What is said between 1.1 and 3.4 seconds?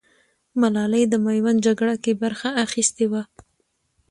ميوند جگړه کې برخه اخيستې وه.